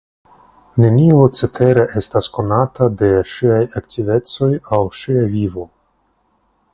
Nenio 0.83 1.17
cetere 1.39 1.83
estas 2.01 2.29
konata 2.37 2.87
de 3.01 3.09
ŝiaj 3.33 3.61
aktivecoj 3.81 4.49
aŭ 4.79 4.83
ŝia 5.03 5.27
vivo. 5.35 5.71